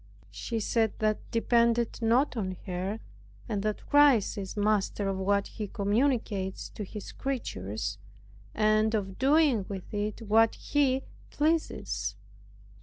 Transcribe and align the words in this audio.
She 0.31 0.59
said 0.59 0.93
that 0.97 1.19
depended 1.29 2.01
not 2.01 2.35
on 2.35 2.57
her, 2.65 2.99
and 3.47 3.61
that 3.61 3.85
Christ 3.87 4.35
is 4.35 4.57
master 4.57 5.07
of 5.07 5.15
what 5.19 5.45
He 5.45 5.67
communicates 5.67 6.69
to 6.69 6.83
His 6.83 7.11
creatures, 7.11 7.99
and 8.55 8.95
of 8.95 9.19
doing 9.19 9.63
with 9.69 9.93
it 9.93 10.23
what 10.23 10.55
He 10.55 11.03
pleases. 11.29 12.15